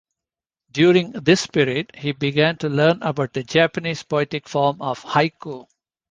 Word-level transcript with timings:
During 0.71 1.11
this 1.11 1.45
period, 1.45 1.91
he 1.95 2.11
began 2.13 2.57
to 2.57 2.69
learn 2.69 3.03
about 3.03 3.33
the 3.33 3.43
Japanese 3.43 4.01
poetic 4.01 4.49
form 4.49 4.81
of 4.81 4.99
haiku. 5.03 5.67